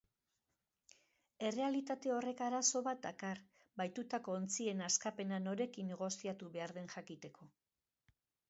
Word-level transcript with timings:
Errealitate 1.49 2.13
horrek 2.13 2.41
arazo 2.45 2.81
bat 2.89 3.03
dakar 3.05 3.41
bahitutako 3.83 4.39
ontzien 4.39 4.83
askapena 4.87 5.41
norekin 5.45 5.93
negoziatu 5.95 6.53
behar 6.57 6.75
den 6.81 6.95
jakiteko. 6.97 7.51